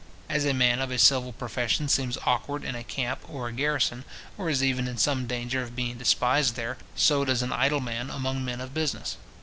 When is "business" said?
8.73-9.17